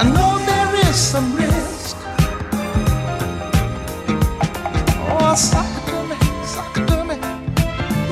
[0.00, 1.96] I know there is some risk.
[5.10, 5.34] Oh,
[5.88, 6.16] to me,
[6.88, 7.16] to me.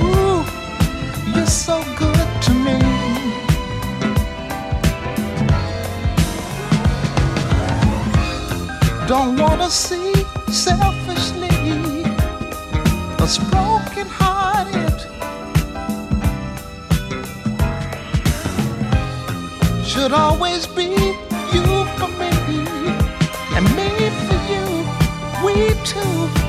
[0.02, 0.42] Ooh,
[1.34, 2.76] you're so good to me.
[9.06, 10.12] Don't wanna see
[10.50, 11.46] selfishly.
[19.96, 21.16] Should always be.
[25.86, 26.45] 是我。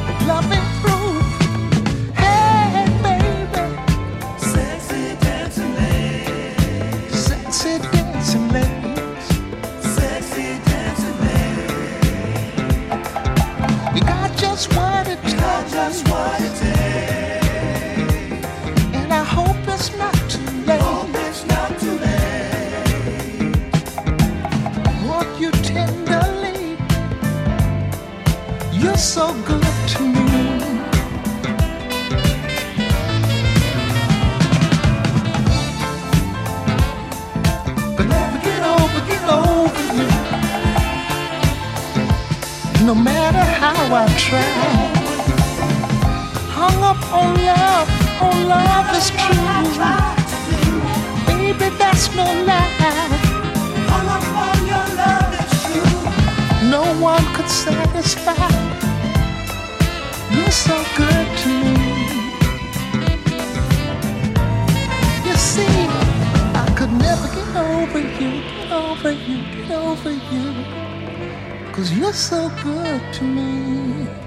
[44.17, 44.97] trap
[46.57, 47.88] Hung up on love,
[48.19, 49.47] on oh, love is true.
[51.28, 52.67] Baby, that's no lie.
[53.91, 56.69] Hung up on your love is true.
[56.69, 58.50] No one could satisfy.
[60.31, 61.75] You're so good to me.
[65.27, 65.77] You see,
[66.63, 70.86] I could never get over you, get over you, get over you.
[71.77, 74.26] Cause you're so good to me.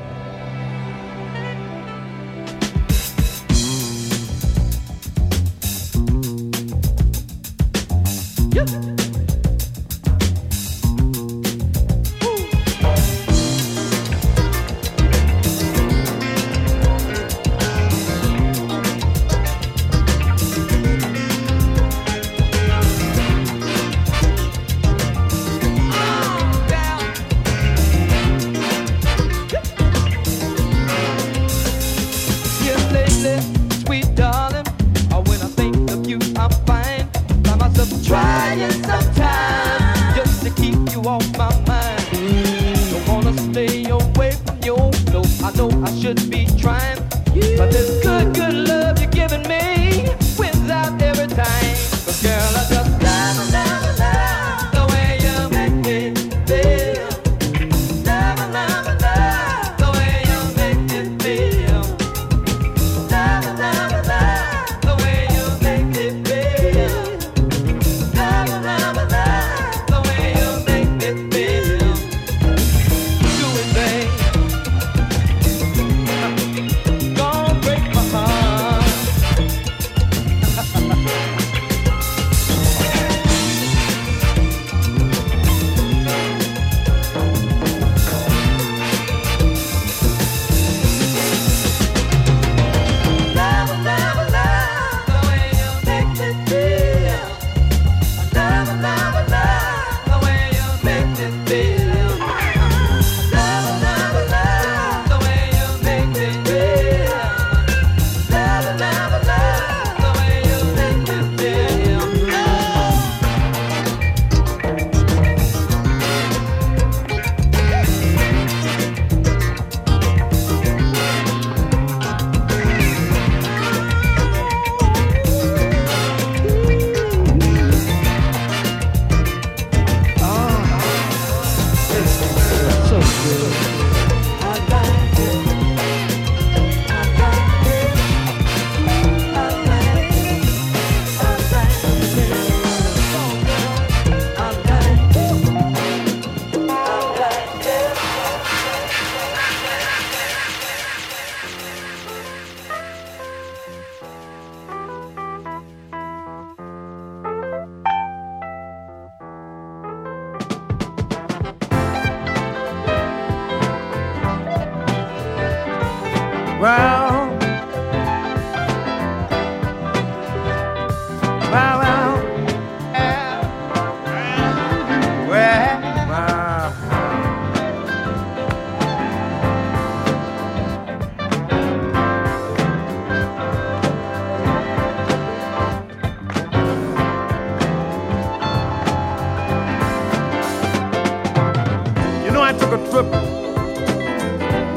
[192.71, 193.07] took a trip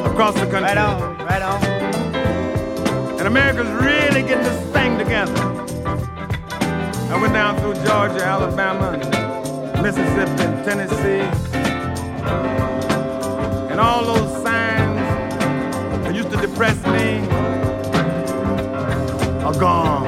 [0.05, 0.61] across the country.
[0.61, 1.63] Right on, right on.
[3.19, 5.33] And America's really getting this thing together.
[7.11, 8.99] I went down through Georgia, Alabama,
[9.73, 11.27] and Mississippi, and Tennessee,
[13.69, 14.97] and all those signs
[16.03, 17.19] that used to depress me
[19.43, 20.05] are gone.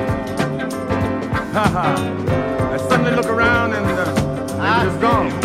[1.54, 2.72] Ha ha!
[2.74, 4.88] I suddenly look around and uh, ah.
[4.88, 5.45] it's gone.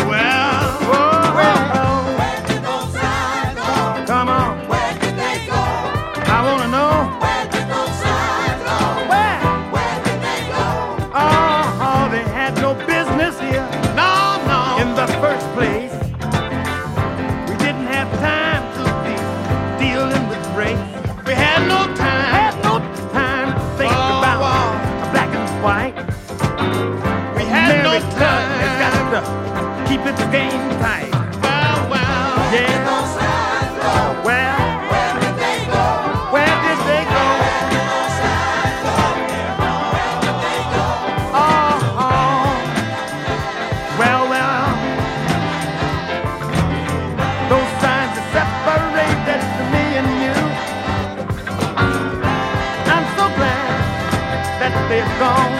[55.21, 55.50] wrong.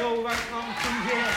[0.00, 1.27] About the ghetto right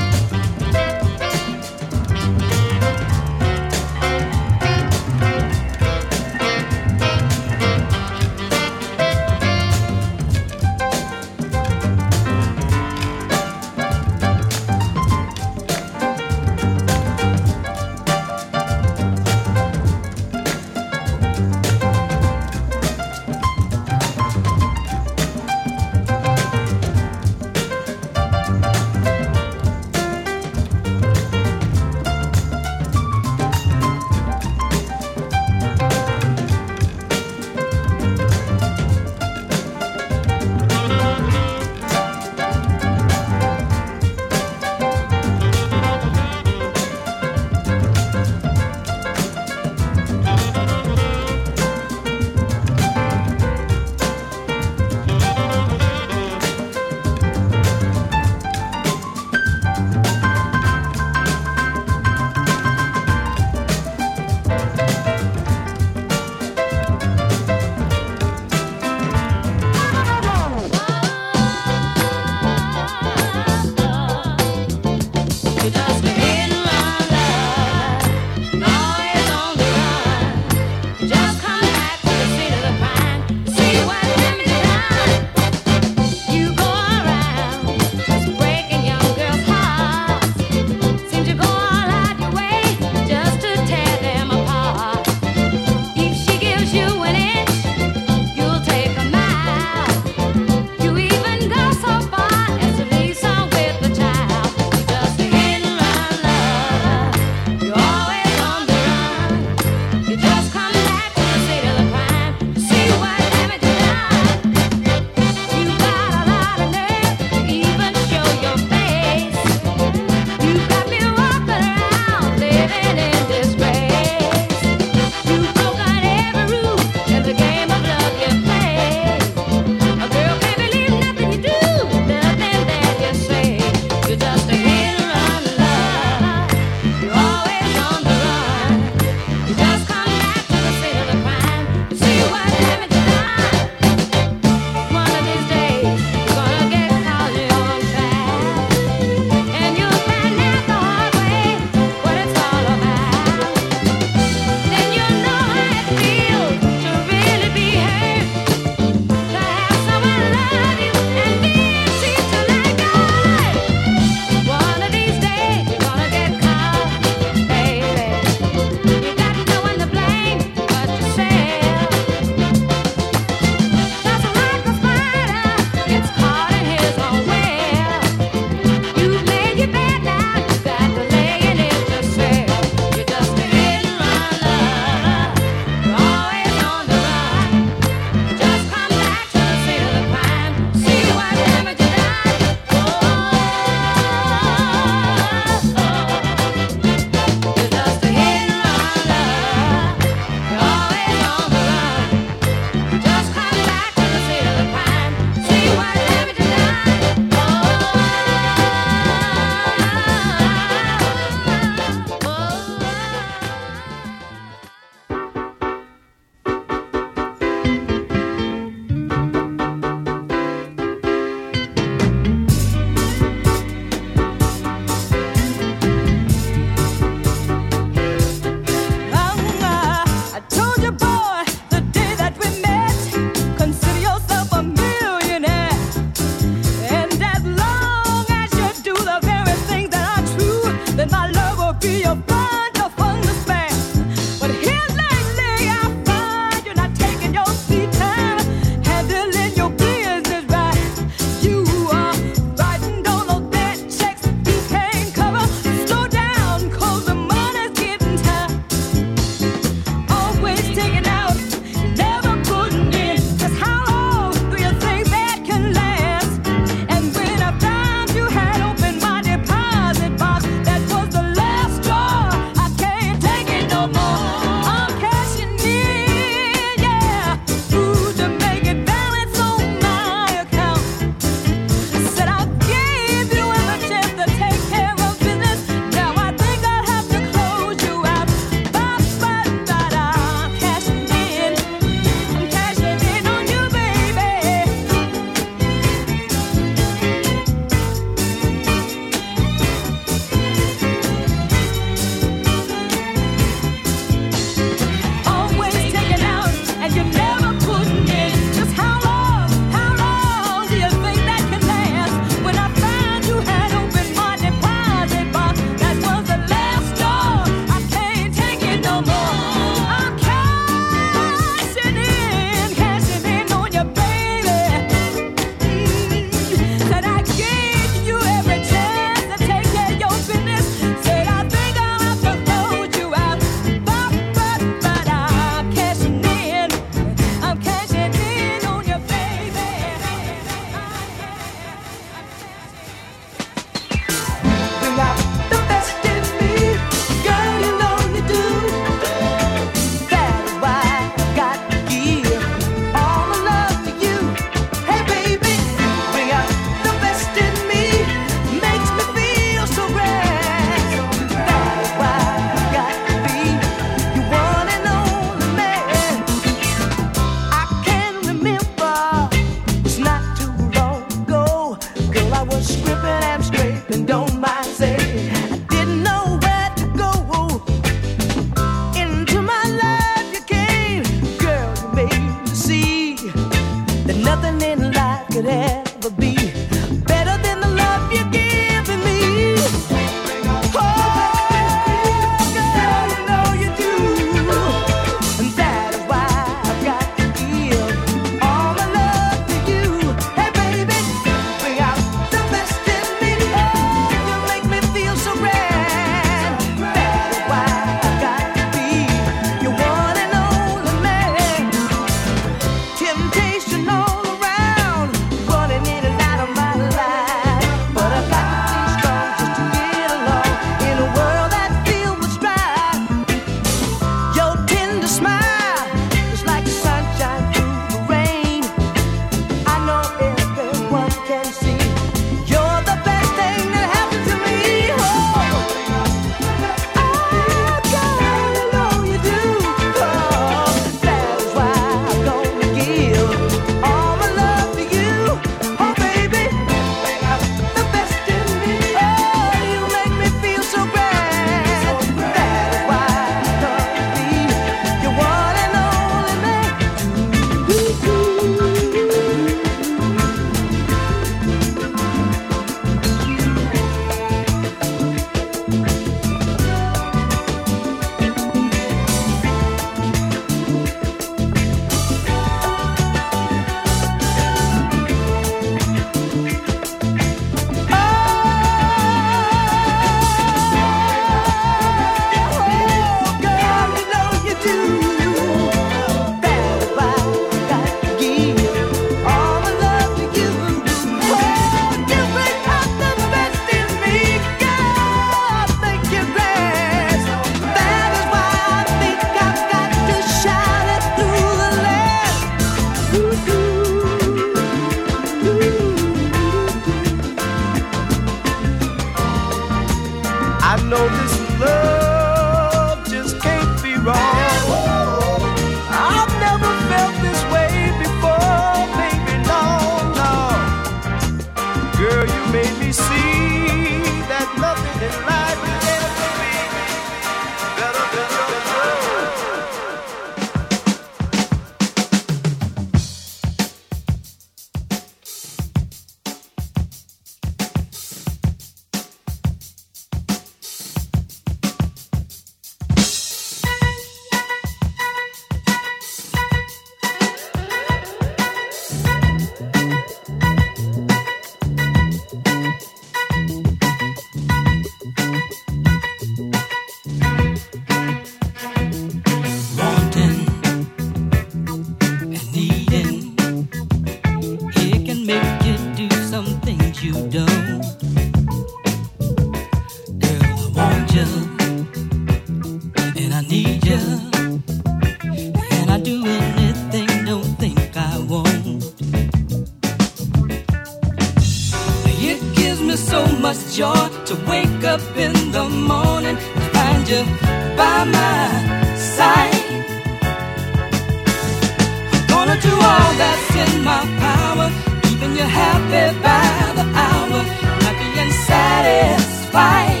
[596.21, 597.41] by the hour,
[597.83, 600.00] happy and satisfied.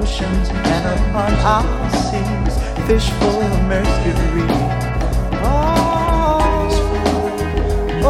[0.00, 2.54] Oceans and upon our seas,
[2.86, 4.48] fish full of mercury.
[5.44, 6.40] Oh,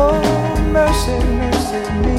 [0.01, 0.23] oh
[0.71, 2.19] mercy, mercy me.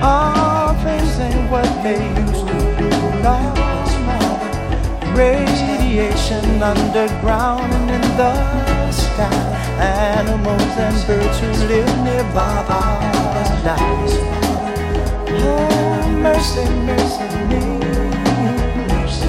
[0.00, 2.88] All things ain't what they used to be
[3.22, 3.52] now.
[5.14, 9.38] Radiation underground and in the sky.
[9.78, 13.08] Animals and birds who live nearby are
[16.22, 17.62] mercy, mercy me.
[18.88, 19.28] Mercy,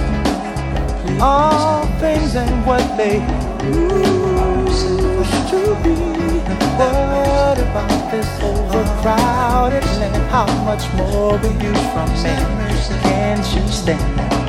[1.22, 3.20] All things ain't what they
[3.64, 5.96] used to be.
[6.80, 10.24] What about this overcrowded land?
[10.32, 12.36] How much more will you from me?
[13.04, 14.49] Can't you stand?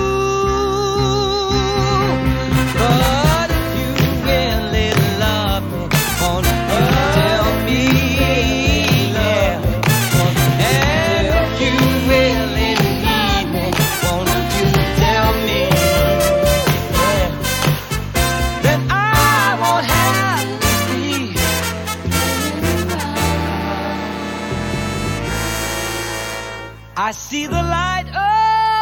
[27.11, 28.07] I see the light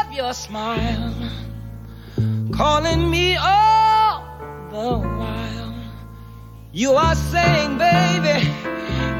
[0.05, 1.15] of your smile
[2.51, 4.23] calling me all
[4.69, 5.73] the while.
[6.71, 8.47] You are saying, baby,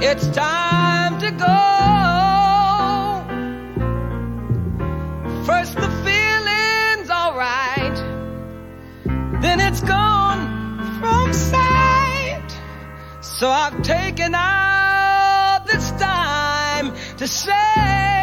[0.05, 1.57] it's time to go.
[5.43, 7.97] First the feeling's alright,
[9.41, 12.51] then it's gone from sight.
[13.21, 18.18] So I've taken out this time to say.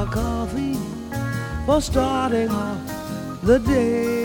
[0.00, 0.78] A coffee
[1.66, 2.80] for starting off
[3.42, 4.24] the day.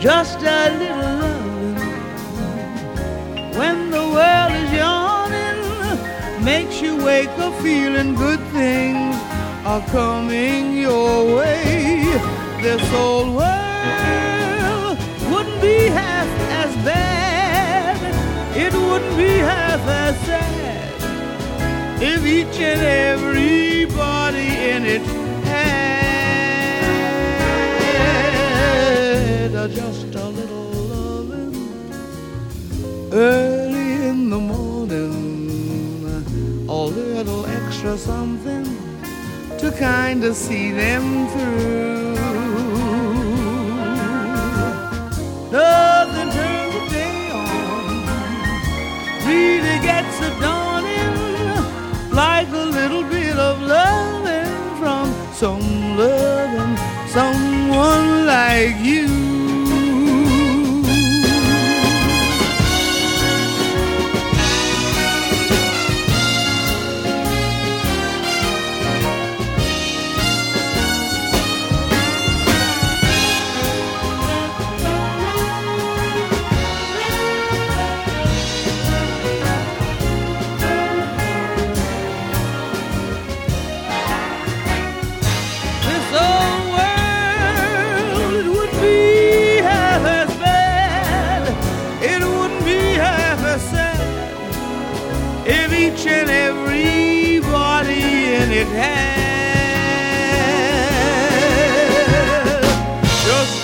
[0.00, 1.76] Just a little loving
[3.58, 5.60] when the world is yawning
[6.44, 9.14] makes you wake up feeling good things
[9.64, 12.10] are coming your way.
[12.60, 14.96] This old world
[15.30, 16.30] wouldn't be half
[16.62, 17.96] as bad.
[18.56, 20.65] It wouldn't be half as sad
[21.98, 25.02] if each and everybody in it
[25.44, 25.86] had
[29.72, 31.54] just a little loving
[33.12, 36.04] early in the morning,
[36.68, 38.64] a little extra something
[39.58, 42.14] to kind of see them through.
[45.50, 48.04] Nothing turns the day on,
[49.26, 49.65] really
[58.36, 58.95] like you.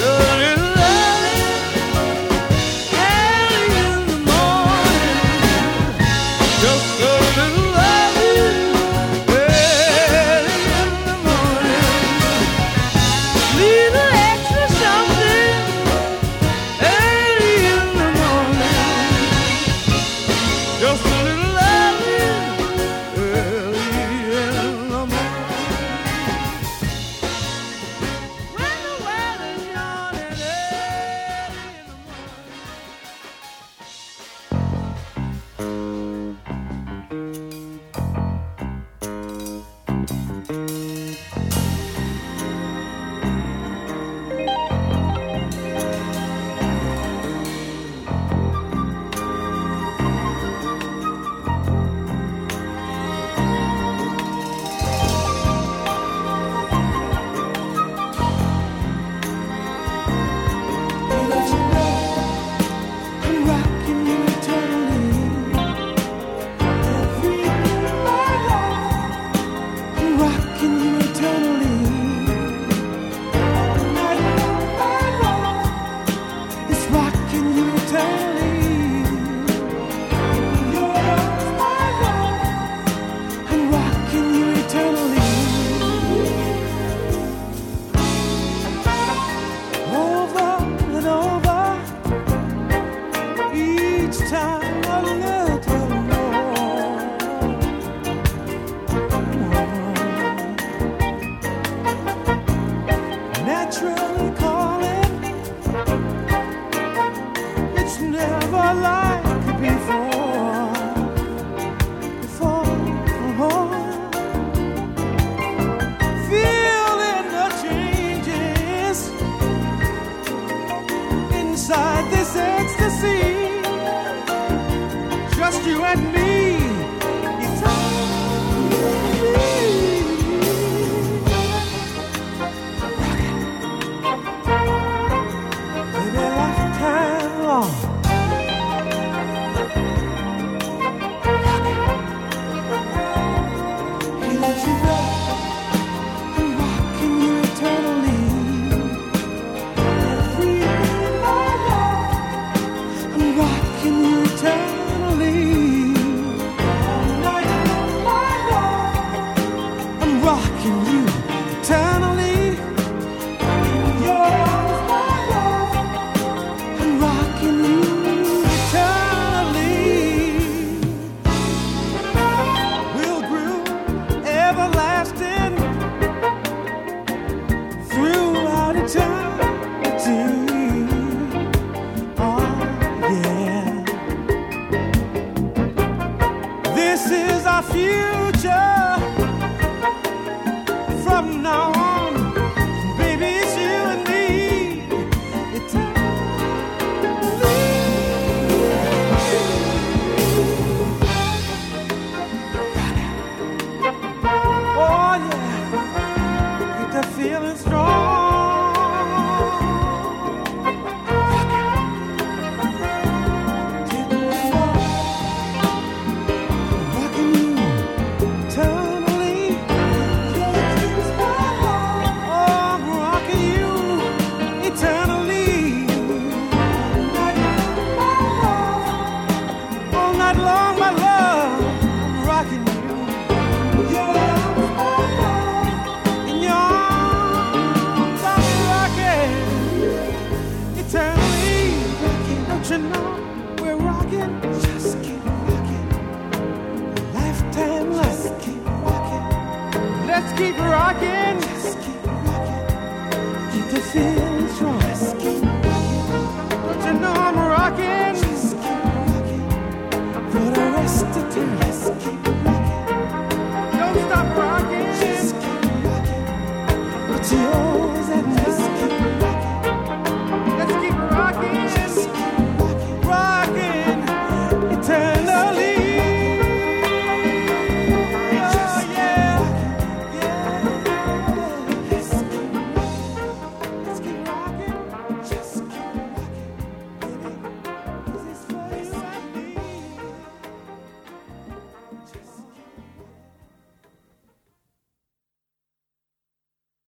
[0.02, 0.31] love.